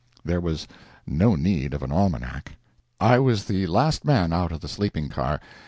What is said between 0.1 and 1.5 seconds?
There was no